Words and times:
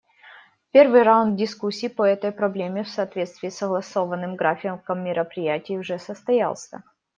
Первый 0.71 1.03
раунд 1.03 1.35
дискуссий 1.35 1.87
по 1.87 2.01
этой 2.01 2.31
проблеме, 2.31 2.83
в 2.83 2.89
соответствии 2.89 3.49
с 3.49 3.59
согласованным 3.59 4.35
графиком 4.35 5.03
мероприятий, 5.03 5.77
уже 5.77 5.99
состоялся. 5.99 6.83